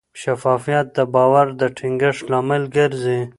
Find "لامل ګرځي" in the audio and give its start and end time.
2.31-3.19